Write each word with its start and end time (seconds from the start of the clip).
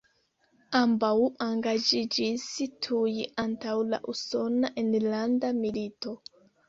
Ambaŭ 0.77 1.11
engaĝiĝis 1.47 2.45
tuj 2.87 3.13
antaŭ 3.47 3.77
la 3.91 4.01
Usona 4.15 4.73
Enlanda 4.85 5.53
Milito. 5.63 6.17